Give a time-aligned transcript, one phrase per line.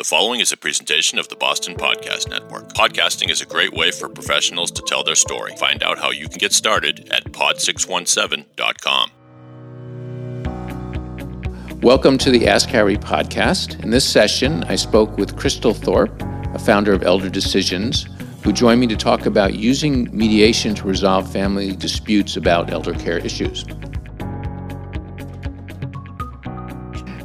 [0.00, 2.72] The following is a presentation of the Boston Podcast Network.
[2.72, 5.54] Podcasting is a great way for professionals to tell their story.
[5.58, 9.10] Find out how you can get started at pod617.com.
[11.82, 13.78] Welcome to the Ask Harry podcast.
[13.84, 16.22] In this session, I spoke with Crystal Thorpe,
[16.54, 18.08] a founder of Elder Decisions,
[18.42, 23.18] who joined me to talk about using mediation to resolve family disputes about elder care
[23.18, 23.66] issues.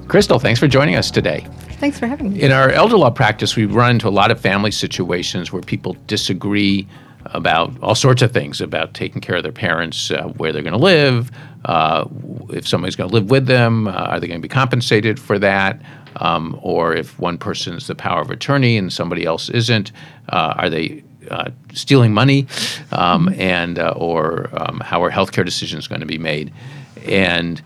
[0.10, 1.48] Crystal, thanks for joining us today.
[1.78, 2.42] Thanks for having me.
[2.42, 5.95] In our elder law practice, we run into a lot of family situations where people
[6.08, 6.88] disagree
[7.27, 10.73] about all sorts of things about taking care of their parents, uh, where they're going
[10.73, 11.31] to live,
[11.66, 12.05] uh,
[12.50, 15.40] if somebody's going to live with them, uh, are they going to be compensated for
[15.40, 15.81] that?
[16.17, 19.92] Um, or if one person is the power of attorney and somebody else isn't,
[20.30, 22.48] uh, are they uh, stealing money?
[22.92, 26.53] Um, and uh, or um, how are healthcare decisions going to be made?
[27.05, 27.62] And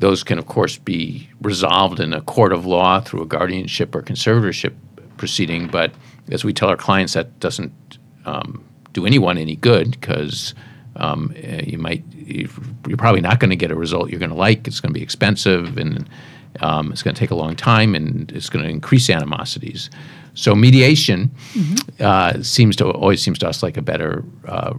[0.00, 4.02] those can, of course, be resolved in a court of law through a guardianship or
[4.02, 4.74] conservatorship
[5.18, 5.68] proceeding.
[5.68, 5.92] But
[6.30, 10.54] as we tell our clients, that doesn't um, do anyone any good because
[10.96, 14.36] um, eh, you might you're probably not going to get a result you're going to
[14.36, 14.66] like.
[14.66, 16.08] It's going to be expensive and
[16.60, 19.90] um, it's going to take a long time and it's going to increase animosities.
[20.34, 22.02] So mediation mm-hmm.
[22.02, 24.74] uh, seems to always seems to us like a better uh,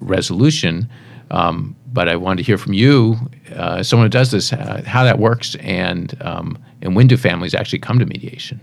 [0.00, 0.88] resolution.
[1.30, 3.16] Um, but I wanted to hear from you,
[3.54, 7.54] uh, someone who does this, uh, how that works, and um, and when do families
[7.54, 8.60] actually come to mediation?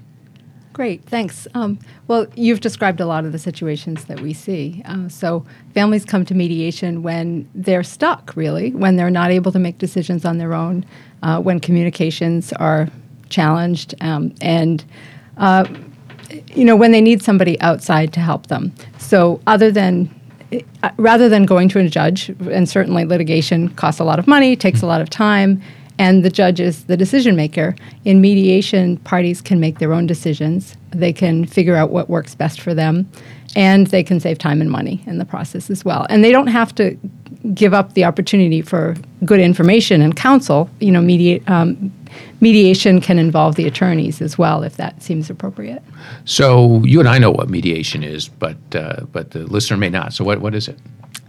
[0.73, 1.48] Great, thanks.
[1.55, 4.83] Um, well, you've described a lot of the situations that we see.
[4.86, 9.59] Uh, so families come to mediation when they're stuck, really, when they're not able to
[9.59, 10.86] make decisions on their own,
[11.23, 12.89] uh, when communications are
[13.30, 14.86] challenged, um, and
[15.38, 15.66] uh,
[16.53, 18.72] you know when they need somebody outside to help them.
[19.00, 20.14] So other than
[20.97, 24.81] rather than going to a judge, and certainly litigation costs a lot of money, takes
[24.81, 25.61] a lot of time,
[25.99, 27.75] and the judge is the decision maker.
[28.05, 30.77] In mediation, parties can make their own decisions.
[30.91, 33.09] They can figure out what works best for them,
[33.55, 36.05] and they can save time and money in the process as well.
[36.09, 36.97] And they don't have to
[37.53, 40.69] give up the opportunity for good information and counsel.
[40.80, 41.91] You know, mediate, um,
[42.42, 45.83] mediation can involve the attorneys as well if that seems appropriate.
[46.26, 50.14] So you and I know what mediation is, but uh, but the listener may not.
[50.14, 50.78] So what what is it?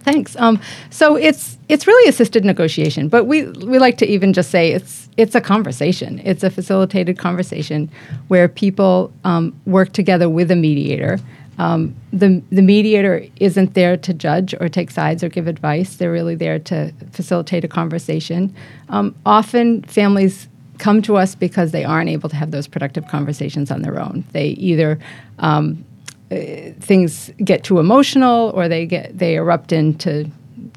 [0.02, 0.36] Thanks.
[0.36, 0.60] Um,
[0.90, 5.08] so it's it's really assisted negotiation, but we we like to even just say it's
[5.16, 6.20] it's a conversation.
[6.24, 7.90] It's a facilitated conversation
[8.28, 11.18] where people um, work together with a mediator.
[11.58, 15.96] Um, the the mediator isn't there to judge or take sides or give advice.
[15.96, 18.54] They're really there to facilitate a conversation.
[18.88, 23.70] Um, often families come to us because they aren't able to have those productive conversations
[23.70, 24.24] on their own.
[24.32, 24.98] They either
[25.38, 25.84] um,
[26.30, 26.36] uh,
[26.80, 30.30] things get too emotional or they get they erupt into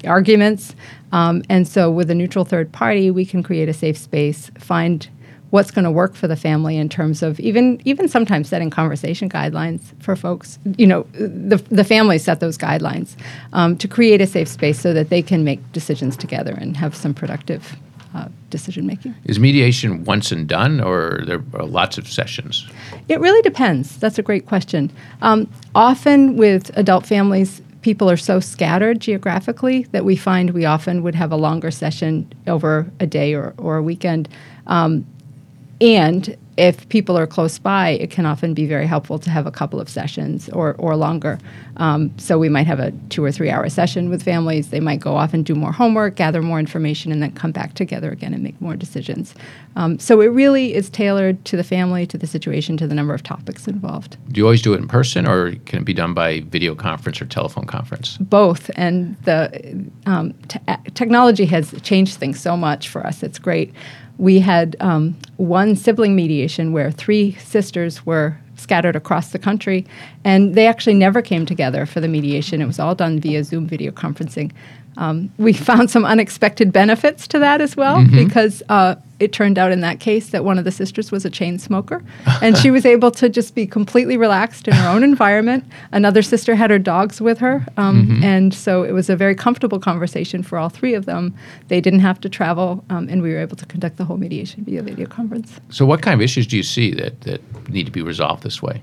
[0.06, 0.74] arguments.
[1.12, 5.08] Um, and so, with a neutral third party, we can create a safe space, find
[5.50, 9.28] what's going to work for the family in terms of even even sometimes setting conversation
[9.28, 10.58] guidelines for folks.
[10.78, 13.14] You know, the the families set those guidelines
[13.52, 16.96] um, to create a safe space so that they can make decisions together and have
[16.96, 17.76] some productive
[18.14, 19.14] uh, decision making.
[19.24, 22.68] Is mediation once and done, or there are lots of sessions?
[23.08, 23.96] It really depends.
[23.98, 24.90] That's a great question.
[25.22, 31.02] Um, often with adult families, people are so scattered geographically that we find we often
[31.02, 34.28] would have a longer session over a day or, or a weekend.
[34.66, 35.04] Um,
[35.82, 39.50] and if people are close by, it can often be very helpful to have a
[39.50, 41.40] couple of sessions or, or longer.
[41.78, 44.70] Um, so we might have a two or three hour session with families.
[44.70, 47.74] They might go off and do more homework, gather more information, and then come back
[47.74, 49.34] together again and make more decisions.
[49.74, 53.14] Um, so it really is tailored to the family, to the situation, to the number
[53.14, 54.16] of topics involved.
[54.30, 57.20] Do you always do it in person, or can it be done by video conference
[57.20, 58.18] or telephone conference?
[58.18, 58.70] Both.
[58.76, 60.60] And the um, te-
[60.94, 63.24] technology has changed things so much for us.
[63.24, 63.74] It's great
[64.18, 69.84] we had um, one sibling mediation where three sisters were scattered across the country,
[70.22, 72.62] and they actually never came together for the mediation.
[72.62, 74.52] It was all done via Zoom video conferencing.
[74.96, 78.24] Um, we found some unexpected benefits to that as well mm-hmm.
[78.24, 81.30] because uh, it turned out in that case that one of the sisters was a
[81.30, 82.02] chain smoker
[82.42, 85.64] and she was able to just be completely relaxed in her own environment.
[85.92, 88.24] Another sister had her dogs with her, um, mm-hmm.
[88.24, 91.34] and so it was a very comfortable conversation for all three of them.
[91.68, 94.64] They didn't have to travel, um, and we were able to conduct the whole mediation
[94.64, 95.60] via video conference.
[95.70, 98.62] So, what kind of issues do you see that, that need to be resolved this
[98.62, 98.82] way?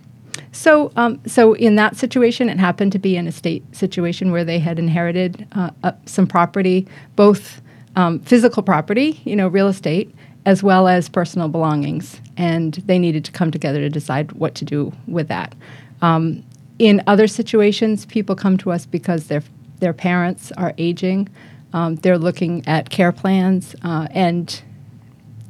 [0.52, 4.60] So, um, so in that situation, it happened to be an estate situation where they
[4.60, 7.62] had inherited uh, uh, some property, both
[7.96, 10.14] um, physical property, you know, real estate,
[10.46, 14.66] as well as personal belongings, and they needed to come together to decide what to
[14.66, 15.54] do with that.
[16.02, 16.44] Um,
[16.80, 19.44] in other situations, people come to us because their
[19.80, 21.30] their parents are aging.
[21.72, 24.62] Um, they're looking at care plans, uh, and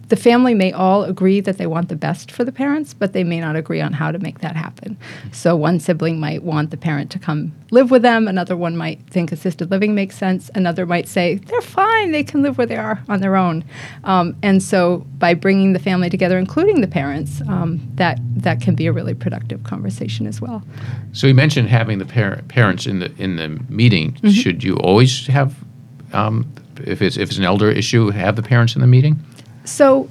[0.09, 3.23] the family may all agree that they want the best for the parents, but they
[3.23, 4.97] may not agree on how to make that happen.
[5.31, 8.99] So one sibling might want the parent to come live with them, another one might
[9.09, 12.75] think assisted living makes sense, another might say they're fine, they can live where they
[12.75, 13.63] are on their own.
[14.03, 18.73] Um, and so by bringing the family together, including the parents, um, that that can
[18.73, 20.63] be a really productive conversation as well.
[21.11, 24.13] So you mentioned having the par- parents in the in the meeting.
[24.13, 24.29] Mm-hmm.
[24.29, 25.55] Should you always have,
[26.13, 26.51] um,
[26.83, 29.23] if it's if it's an elder issue, have the parents in the meeting?
[29.69, 30.09] So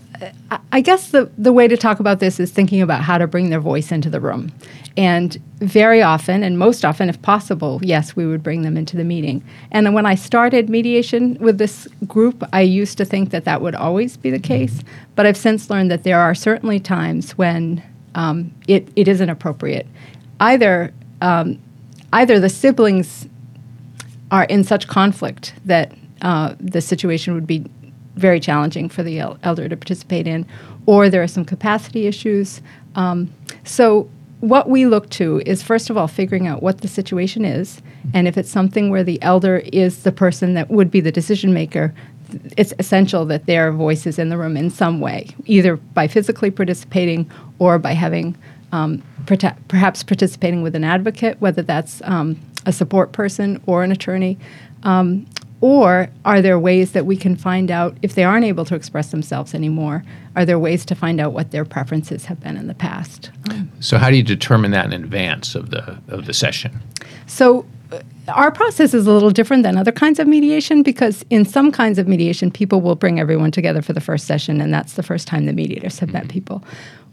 [0.50, 3.26] uh, I- guess the, the way to talk about this is thinking about how to
[3.26, 4.52] bring their voice into the room.
[4.96, 9.04] And very often, and most often, if possible, yes, we would bring them into the
[9.04, 9.44] meeting.
[9.70, 13.74] And when I started mediation with this group, I used to think that that would
[13.74, 14.82] always be the case.
[15.14, 17.82] But I've since learned that there are certainly times when
[18.14, 19.86] um, it, it isn't appropriate.
[20.40, 21.58] Either, um,
[22.12, 23.28] either the siblings
[24.30, 27.64] are in such conflict that uh, the situation would be
[28.18, 30.46] very challenging for the el- elder to participate in,
[30.86, 32.60] or there are some capacity issues.
[32.94, 33.32] Um,
[33.64, 34.08] so,
[34.40, 37.82] what we look to is first of all figuring out what the situation is,
[38.14, 41.52] and if it's something where the elder is the person that would be the decision
[41.52, 41.92] maker,
[42.56, 46.50] it's essential that their voice is in the room in some way, either by physically
[46.50, 48.36] participating or by having
[48.72, 53.90] um, prote- perhaps participating with an advocate, whether that's um, a support person or an
[53.90, 54.38] attorney.
[54.82, 55.26] Um,
[55.60, 59.10] or are there ways that we can find out if they aren't able to express
[59.10, 60.04] themselves anymore?
[60.36, 63.30] Are there ways to find out what their preferences have been in the past?
[63.50, 66.80] Um, So how do you determine that in advance of the of the session?
[67.26, 71.44] So, uh, our process is a little different than other kinds of mediation because in
[71.44, 74.94] some kinds of mediation, people will bring everyone together for the first session, and that's
[74.94, 76.62] the first time the mediators have met people.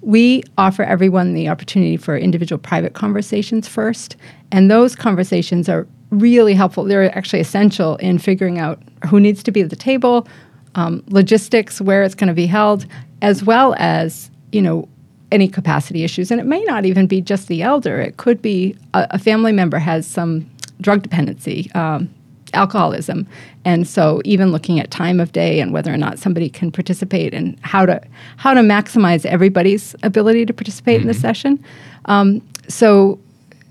[0.02, 4.18] We offer everyone the opportunity for individual private conversations first,
[4.52, 6.84] and those conversations are really helpful.
[6.84, 10.28] They're actually essential in figuring out who needs to be at the table,
[10.76, 12.86] um, logistics, where it's going to be held,
[13.22, 14.88] as well as you know
[15.32, 16.32] any capacity issues.
[16.32, 18.00] And it may not even be just the elder.
[18.00, 20.50] It could be a, a family member has some
[20.82, 22.14] drug dependency, um,
[22.54, 23.28] alcoholism,
[23.64, 27.34] and so even looking at time of day and whether or not somebody can participate
[27.34, 28.02] and how to
[28.38, 31.64] how to maximize everybody's ability to participate in the session.
[32.06, 33.20] Um, so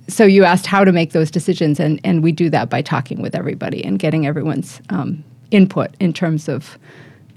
[0.08, 3.22] so you asked how to make those decisions, and, and we do that by talking
[3.22, 6.78] with everybody and getting everyone's um, input in terms of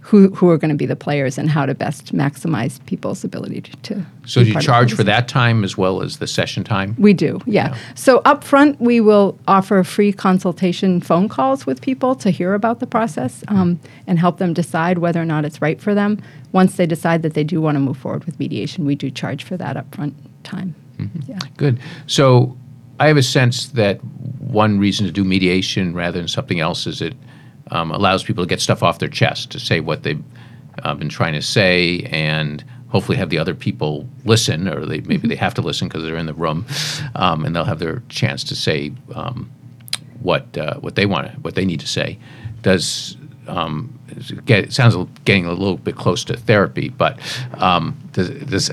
[0.08, 3.60] who, who are going to be the players and how to best maximize people's ability
[3.60, 3.72] to.
[3.78, 6.28] to So do you part of the charge for that time as well as the
[6.28, 6.96] session time?
[6.98, 7.76] We do, yeah.
[7.96, 12.80] So up front, we will offer free consultation phone calls with people to hear about
[12.80, 16.22] the process um, and help them decide whether or not it's right for them.
[16.54, 19.44] Once they decide that they do want to move forward with mediation, we do charge
[19.44, 20.74] for that upfront time.
[21.28, 21.40] Yeah.
[21.58, 21.80] Good.
[22.08, 22.58] So
[23.00, 27.02] I have a sense that one reason to do mediation rather than something else is
[27.02, 27.16] it
[27.72, 30.24] um, allows people to get stuff off their chest, to say what they've
[30.84, 35.28] uh, been trying to say, and hopefully have the other people listen, or they, maybe
[35.28, 36.66] they have to listen because they're in the room,
[37.16, 39.52] um, and they'll have their chance to say um,
[40.22, 42.18] what uh, what they want, what they need to say.
[42.62, 43.18] Does
[43.48, 43.98] um,
[44.46, 44.96] get it sounds
[45.26, 47.20] getting a little bit close to therapy, but
[47.56, 48.72] um, does, does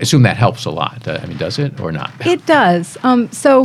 [0.00, 1.06] assume that helps a lot?
[1.06, 2.12] Uh, I mean, does it or not?
[2.26, 2.96] It does.
[3.02, 3.64] Um, so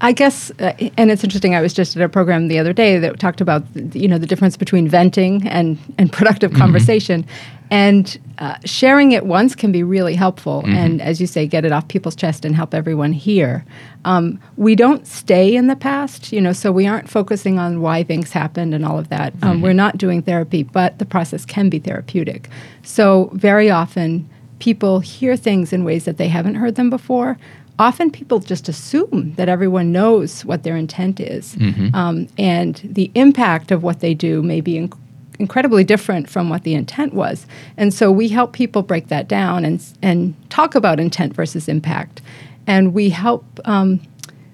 [0.00, 1.54] I guess, uh, and it's interesting.
[1.54, 3.64] I was just at a program the other day that talked about
[3.94, 7.24] you know the difference between venting and and productive conversation,
[7.70, 10.62] and uh, sharing it once can be really helpful.
[10.66, 13.64] And as you say, get it off people's chest and help everyone hear.
[14.04, 18.04] Um, we don't stay in the past, you know, so we aren't focusing on why
[18.04, 19.32] things happened and all of that.
[19.42, 22.48] Um, We're not doing therapy, but the process can be therapeutic.
[22.82, 27.38] So very often people hear things in ways that they haven't heard them before.
[27.78, 31.56] Often people just assume that everyone knows what their intent is.
[31.94, 34.98] Um, and the impact of what they do may be inc-
[35.38, 37.46] incredibly different from what the intent was.
[37.76, 42.22] And so we help people break that down and, and talk about intent versus impact.
[42.66, 44.00] And we help um,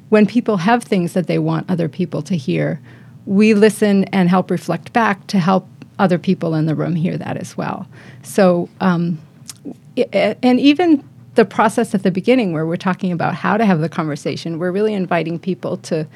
[0.09, 2.81] when people have things that they want other people to hear,
[3.25, 5.67] we listen and help reflect back to help
[5.99, 7.87] other people in the room hear that as well.
[8.23, 9.21] So, um,
[9.97, 13.89] and even the process at the beginning where we're talking about how to have the
[13.89, 16.07] conversation, we're really inviting people to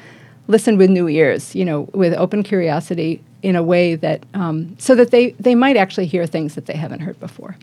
[0.47, 4.95] listen with new ears, you know, with open curiosity in a way that, um, so
[4.95, 7.55] that they, they might actually hear things that they haven't heard before.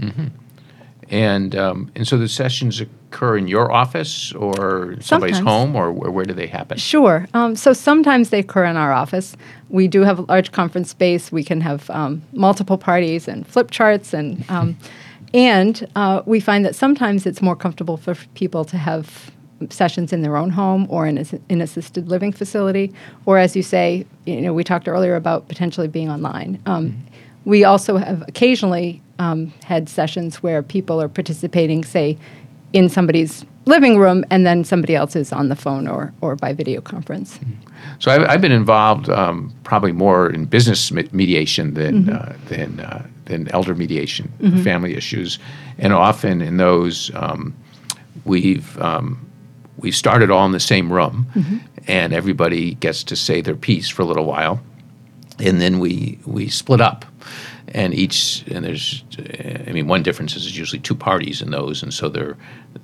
[1.11, 5.39] And um, and so the sessions occur in your office or somebody's Sometimes.
[5.41, 6.79] home, or where, where do they happen?
[6.79, 7.27] Sure.
[7.35, 9.37] Um, so sometimes they occur in our office.
[9.69, 11.31] We do have a large conference space.
[11.31, 14.79] We can have um, multiple parties and flip charts, and um,
[15.35, 19.31] and uh, we find that sometimes it's more comfortable for people to have
[19.69, 22.93] sessions in their own home or in an assisted living facility,
[23.27, 26.61] or as you say, you know, we talked earlier about potentially being online.
[26.67, 26.97] Um,
[27.45, 32.17] we also have occasionally um, had sessions where people are participating, say,
[32.73, 36.53] in somebody's living room, and then somebody else is on the phone or, or by
[36.53, 37.39] video conference.
[37.99, 42.81] So I've, I've been involved um, probably more in business me- mediation than uh, than
[42.81, 45.39] uh, than elder mediation, family issues,
[45.79, 47.55] and often in those um,
[48.25, 49.25] we've um,
[49.79, 51.27] we started all in the same room,
[51.87, 54.61] and everybody gets to say their piece for a little while,
[55.39, 57.05] and then we we split up.
[57.69, 59.03] And each and there's
[59.67, 61.83] i mean one difference is usually two parties in those.
[61.83, 62.37] And so they're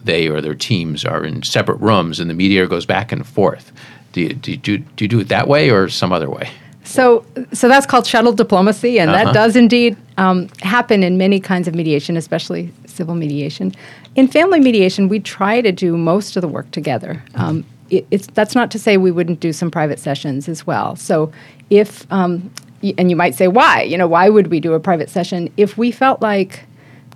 [0.03, 3.73] they or their teams are in separate rooms and the mediator goes back and forth.
[4.13, 6.51] Do you do, you do, do you do it that way or some other way
[6.91, 9.25] So, so that's called shuttle diplomacy, and Uh-huh.
[9.25, 13.73] that does indeed um, happen in many kinds of mediation, especially civil mediation.
[14.17, 17.23] In family mediation, we try to do most of the work together.
[17.37, 20.97] Um, it, it's that's not to say we wouldn't do some private sessions as well.
[20.97, 21.31] So,
[21.71, 22.51] if um,
[22.83, 25.49] y- and you might say why, you know, why would we do a private session
[25.57, 26.65] if we felt like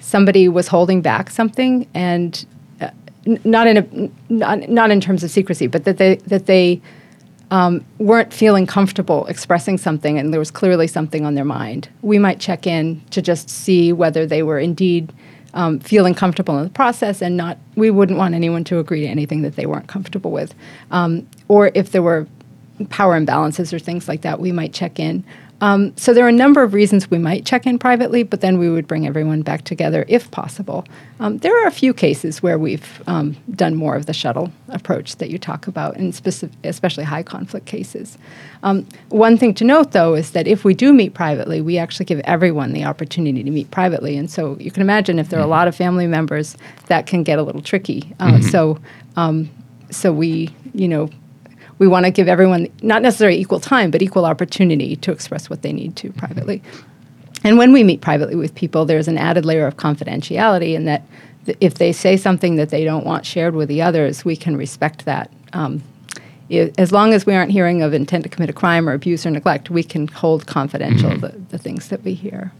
[0.00, 2.44] somebody was holding back something and
[2.80, 2.90] uh,
[3.26, 6.46] n- not in a n- not, not in terms of secrecy, but that they that
[6.46, 6.80] they
[7.54, 12.18] um, weren't feeling comfortable expressing something and there was clearly something on their mind, we
[12.18, 15.12] might check in to just see whether they were indeed
[15.54, 19.06] um, feeling comfortable in the process and not, we wouldn't want anyone to agree to
[19.06, 20.52] anything that they weren't comfortable with.
[20.90, 22.26] Um, or if there were
[22.88, 25.22] power imbalances or things like that, we might check in.
[25.64, 28.58] Um, so there are a number of reasons we might check in privately, but then
[28.58, 30.84] we would bring everyone back together if possible.
[31.20, 35.16] Um, there are a few cases where we've um, done more of the shuttle approach
[35.16, 38.18] that you talk about, in specific, especially high conflict cases.
[38.62, 42.04] Um, one thing to note, though, is that if we do meet privately, we actually
[42.04, 44.18] give everyone the opportunity to meet privately.
[44.18, 47.22] And so you can imagine if there are a lot of family members, that can
[47.22, 48.14] get a little tricky.
[48.20, 48.78] Uh, So,
[49.16, 49.48] um,
[49.90, 51.08] so we, you know,
[51.78, 55.62] we want to give everyone not necessarily equal time, but equal opportunity to express what
[55.62, 56.62] they need to privately.
[57.42, 61.02] And when we meet privately with people, there's an added layer of confidentiality in that
[61.46, 64.56] th- if they say something that they don't want shared with the others, we can
[64.56, 65.30] respect that.
[65.52, 65.82] Um,
[66.50, 69.26] i- as long as we aren't hearing of intent to commit a crime or abuse
[69.26, 72.52] or neglect, we can hold confidential the, the things that we hear.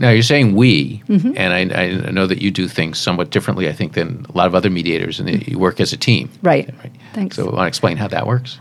[0.00, 3.74] now you're saying we and I, I know that you do things somewhat differently i
[3.74, 6.66] think than a lot of other mediators and that you work as a team Right.
[6.82, 7.36] right Thanks.
[7.36, 8.58] so want to explain how that works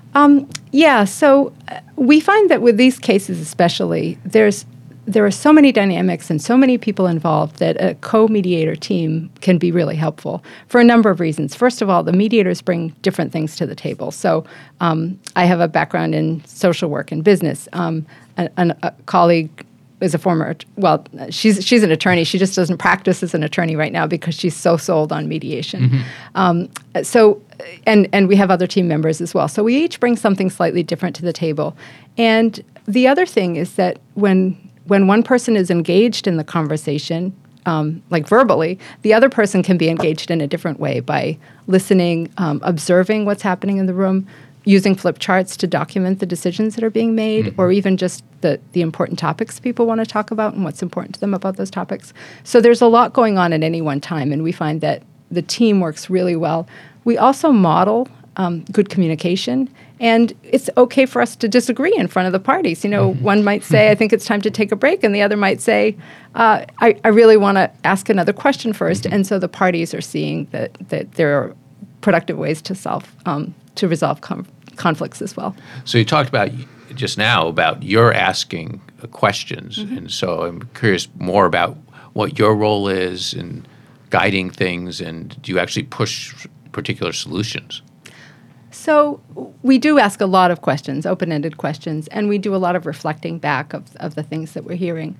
[0.72, 4.66] Yeah, so uh, we find that with these cases especially, there's
[5.08, 9.58] there are so many dynamics and so many people involved that a co-mediator team can
[9.58, 11.56] be really helpful for a number of reasons.
[11.56, 14.12] First of all, the mediators bring different things to the table.
[14.12, 14.46] So
[14.80, 17.68] um, I have a background in social work and business.
[17.74, 18.06] Um,
[18.38, 19.66] an, a colleague
[20.02, 22.24] is a former well she's she's an attorney.
[22.24, 26.04] She just doesn't practice as an attorney right now because she's so sold on mediation.
[26.36, 26.70] Um,
[27.04, 27.42] so
[27.86, 29.48] and and we have other team members as well.
[29.48, 31.76] So we each bring something slightly different to the table.
[32.18, 37.34] And the other thing is that when when one person is engaged in the conversation
[37.66, 42.32] um, like verbally, the other person can be engaged in a different way by listening,
[42.38, 44.28] um, observing what's happening in the room,
[44.64, 48.60] using flip charts to document the decisions that are being made, or even just the,
[48.74, 51.72] the important topics people want to talk about and what's important to them about those
[51.72, 52.14] topics.
[52.44, 55.42] So there's a lot going on at any one time, and we find that the
[55.42, 56.68] team works really well.
[57.06, 59.70] We also model um, good communication.
[60.00, 62.84] And it's okay for us to disagree in front of the parties.
[62.84, 65.22] You know, one might say, I think it's time to take a break, and the
[65.22, 65.96] other might say,
[66.34, 69.06] uh, I, I really want to ask another question first.
[69.06, 71.56] And so the parties are seeing that, that there are
[72.02, 75.56] productive ways to solve, um, to resolve com- conflicts as well.
[75.86, 76.50] So you talked about
[76.94, 78.82] just now about your asking
[79.12, 81.78] questions, and so I'm curious more about
[82.14, 83.66] what your role is in
[84.10, 87.82] guiding things, and do you actually push particular solutions?
[88.72, 89.22] So
[89.64, 92.86] we do ask a lot of questions, open-ended questions, and we do a lot of
[92.86, 95.18] reflecting back of, of the things that we're hearing.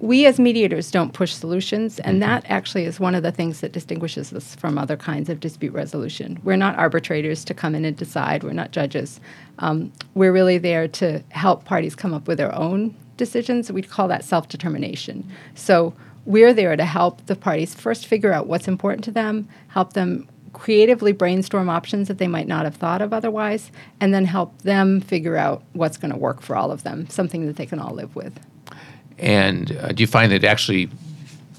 [0.00, 3.72] We as mediators don't push solutions, and that actually is one of the things that
[3.72, 6.40] distinguishes us from other kinds of dispute resolution.
[6.42, 8.42] We're not arbitrators to come in and decide.
[8.42, 9.20] We're not judges.
[9.58, 13.70] Um, we're really there to help parties come up with their own decisions.
[13.70, 15.30] We call that self-determination.
[15.54, 19.92] So we're there to help the parties first figure out what's important to them, help
[19.92, 24.62] them creatively brainstorm options that they might not have thought of otherwise, and then help
[24.62, 27.78] them figure out what's going to work for all of them, something that they can
[27.78, 28.40] all live with.
[29.20, 30.88] And uh, do you find that it actually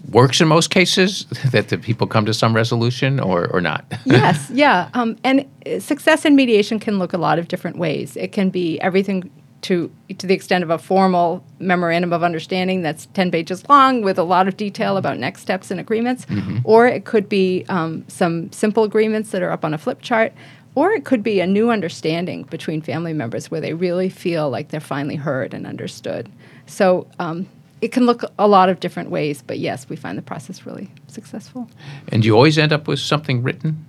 [0.09, 3.85] works in most cases that the people come to some resolution, or or not?
[4.05, 4.89] yes, yeah.
[4.93, 8.17] Um, and uh, success in mediation can look a lot of different ways.
[8.17, 13.05] It can be everything to to the extent of a formal memorandum of understanding that's
[13.07, 16.25] 10 pages long with a lot of detail about next steps and agreements
[16.63, 20.33] or it could be um, some simple agreements that are up on a flip chart
[20.75, 24.69] or it could be a new understanding between family members where they really feel like
[24.69, 26.29] they're finally heard and understood
[26.65, 27.47] so um,
[27.81, 30.89] it can look a lot of different ways, but yes, we find the process really
[31.07, 31.69] successful.
[32.09, 33.85] And you always end up with something written?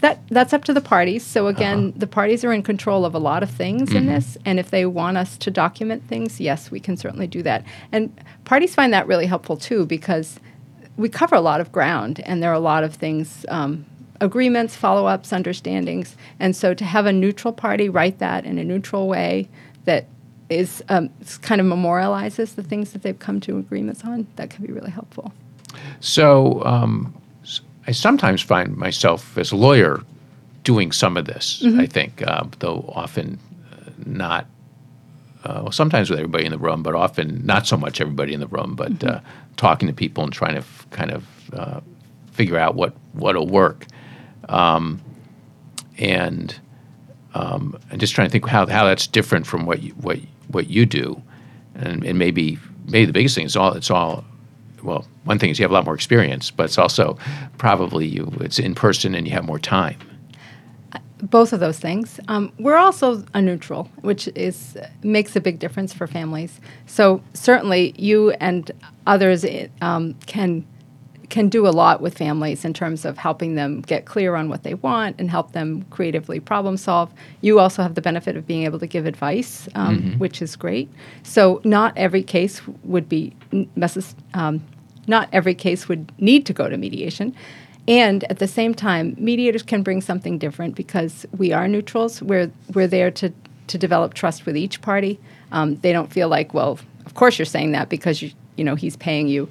[0.00, 1.24] That that's up to the parties.
[1.24, 1.92] So again, uh-huh.
[1.96, 3.96] the parties are in control of a lot of things mm-hmm.
[3.96, 7.42] in this, and if they want us to document things, yes, we can certainly do
[7.44, 7.64] that.
[7.92, 8.12] And
[8.44, 10.38] parties find that really helpful too because
[10.98, 13.46] we cover a lot of ground, and there are a lot of things.
[13.48, 13.86] Um,
[14.20, 16.16] agreements, follow ups, understandings.
[16.40, 19.48] And so to have a neutral party write that in a neutral way
[19.84, 20.06] that
[20.48, 21.10] is um,
[21.42, 24.90] kind of memorializes the things that they've come to agreements on, that can be really
[24.90, 25.32] helpful.
[26.00, 27.14] So um,
[27.86, 30.02] I sometimes find myself as a lawyer
[30.62, 31.80] doing some of this, mm-hmm.
[31.80, 33.38] I think, uh, though often
[33.72, 34.46] uh, not.
[35.44, 38.40] Uh, well, sometimes with everybody in the room, but often not so much everybody in
[38.40, 39.16] the room, but mm-hmm.
[39.16, 39.20] Uh,
[39.56, 41.80] talking to people and trying to f- kind of uh,
[42.32, 43.86] figure out what what'll work.
[44.48, 45.00] Um,
[45.98, 46.58] and
[47.34, 50.68] um, I'm just trying to think how, how that's different from what you, what what
[50.68, 51.20] you do,
[51.74, 54.24] and, and maybe maybe the biggest thing is all it's all
[54.82, 57.18] well one thing is you have a lot more experience, but it's also
[57.58, 59.98] probably you it's in person and you have more time.
[61.22, 62.20] Both of those things.
[62.28, 66.60] Um, we're also a neutral, which is makes a big difference for families.
[66.86, 68.70] So certainly you and
[69.06, 69.44] others
[69.80, 70.66] um, can
[71.28, 74.62] can do a lot with families in terms of helping them get clear on what
[74.62, 77.12] they want and help them creatively problem solve.
[77.40, 80.18] You also have the benefit of being able to give advice, um, mm-hmm.
[80.18, 80.88] which is great.
[81.22, 84.64] So not every case would be necess- um,
[85.06, 87.34] not every case would need to go to mediation.
[87.88, 92.20] And at the same time, mediators can bring something different because we are neutrals.
[92.20, 93.32] We're we're there to
[93.68, 95.20] to develop trust with each party.
[95.52, 98.74] Um, they don't feel like, well, of course you're saying that because you you know
[98.74, 99.48] he's paying you,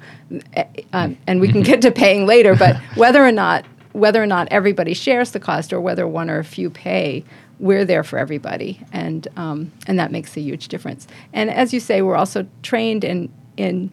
[0.54, 2.56] eh, um, and we can get to paying later.
[2.56, 6.38] But whether or not whether or not everybody shares the cost or whether one or
[6.38, 7.24] a few pay,
[7.60, 11.08] we're there for everybody, and um, and that makes a huge difference.
[11.34, 13.92] And as you say, we're also trained in in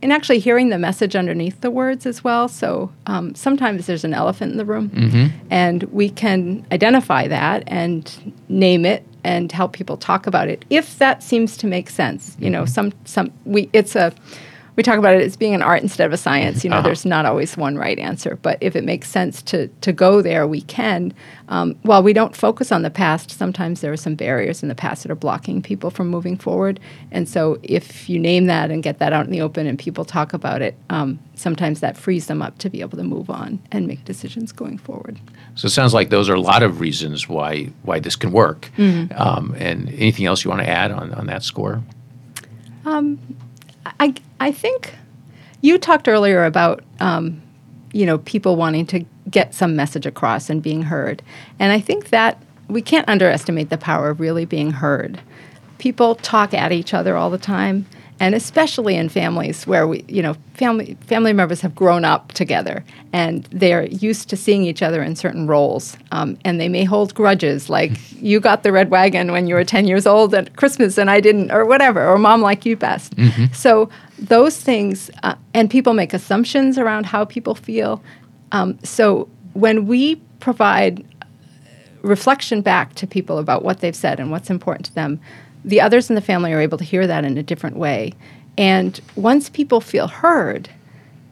[0.00, 2.48] in actually hearing the message underneath the words as well.
[2.48, 5.46] So um, sometimes there's an elephant in the room, mm-hmm.
[5.50, 10.98] and we can identify that and name it and help people talk about it if
[10.98, 12.36] that seems to make sense.
[12.38, 12.72] You know, mm-hmm.
[12.72, 14.12] some some we it's a
[14.76, 16.64] we talk about it as being an art instead of a science.
[16.64, 16.86] You know, uh-huh.
[16.86, 20.46] there's not always one right answer, but if it makes sense to to go there,
[20.46, 21.12] we can.
[21.48, 24.74] Um, while we don't focus on the past, sometimes there are some barriers in the
[24.74, 26.80] past that are blocking people from moving forward.
[27.10, 30.04] And so, if you name that and get that out in the open, and people
[30.04, 33.60] talk about it, um, sometimes that frees them up to be able to move on
[33.70, 35.20] and make decisions going forward.
[35.54, 38.70] So it sounds like those are a lot of reasons why why this can work.
[38.78, 39.12] Mm-hmm.
[39.20, 41.82] Um, and anything else you want to add on on that score?
[42.84, 43.18] Um,
[43.84, 44.94] I, I think
[45.60, 47.42] you talked earlier about um,
[47.92, 51.22] you know people wanting to get some message across and being heard,
[51.58, 55.20] and I think that we can't underestimate the power of really being heard.
[55.78, 57.86] People talk at each other all the time,
[58.22, 62.84] and especially in families where we, you know, family family members have grown up together
[63.12, 67.12] and they're used to seeing each other in certain roles, um, and they may hold
[67.16, 67.90] grudges, like
[68.22, 71.18] you got the red wagon when you were ten years old at Christmas and I
[71.18, 73.16] didn't, or whatever, or mom liked you best.
[73.16, 73.52] Mm-hmm.
[73.52, 78.00] So those things, uh, and people make assumptions around how people feel.
[78.52, 81.04] Um, so when we provide
[82.02, 85.20] reflection back to people about what they've said and what's important to them
[85.64, 88.12] the others in the family are able to hear that in a different way.
[88.58, 90.68] And once people feel heard,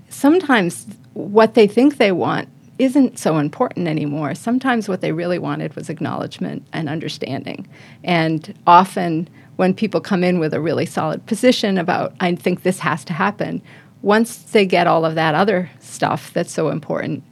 [0.09, 4.35] sometimes what they think they want isn't so important anymore.
[4.35, 7.69] Sometimes what they really wanted was acknowledgement and understanding.
[8.03, 12.79] And often, when people come in with a really solid position about, I think this
[12.79, 13.61] has to happen,
[14.01, 17.23] once they get all of that other stuff that's so important,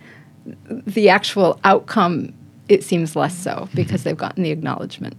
[0.68, 2.34] the actual outcome,
[2.68, 3.76] it seems less so mm-hmm.
[3.76, 5.18] because they've gotten the acknowledgement.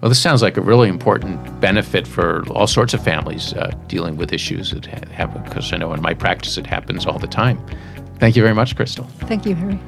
[0.00, 4.16] Well, this sounds like a really important benefit for all sorts of families uh, dealing
[4.16, 7.60] with issues that happen, because I know in my practice it happens all the time.
[8.20, 9.04] Thank you very much, Crystal.
[9.22, 9.78] Thank you, Harry.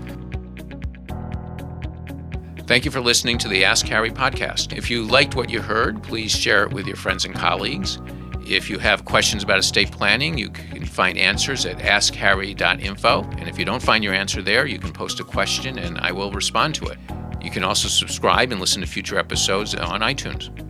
[2.67, 4.77] Thank you for listening to the Ask Harry podcast.
[4.77, 8.01] If you liked what you heard, please share it with your friends and colleagues.
[8.47, 13.23] If you have questions about estate planning, you can find answers at askharry.info.
[13.39, 16.11] And if you don't find your answer there, you can post a question and I
[16.11, 16.99] will respond to it.
[17.43, 20.70] You can also subscribe and listen to future episodes on iTunes.